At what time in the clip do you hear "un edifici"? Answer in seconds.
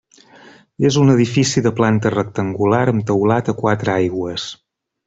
1.01-1.63